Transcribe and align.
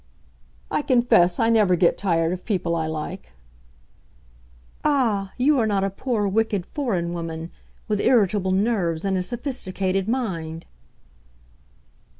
"I 0.71 0.81
confess 0.81 1.39
I 1.39 1.51
never 1.51 1.75
get 1.75 1.95
tired 1.95 2.33
of 2.33 2.43
people 2.43 2.75
I 2.75 2.87
like." 2.87 3.33
"Ah, 4.83 5.31
you 5.37 5.59
are 5.59 5.67
not 5.67 5.83
a 5.83 5.91
poor 5.91 6.27
wicked 6.27 6.65
foreign 6.65 7.13
woman, 7.13 7.51
with 7.87 7.99
irritable 8.01 8.49
nerves 8.49 9.05
and 9.05 9.15
a 9.15 9.21
sophisticated 9.21 10.09
mind!" 10.09 10.65